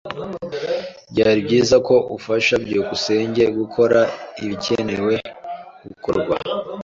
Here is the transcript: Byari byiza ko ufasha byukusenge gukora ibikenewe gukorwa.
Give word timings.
Byari 1.11 1.39
byiza 1.47 1.75
ko 1.87 1.95
ufasha 2.17 2.53
byukusenge 2.65 3.43
gukora 3.57 3.99
ibikenewe 4.43 5.13
gukorwa. 5.87 6.35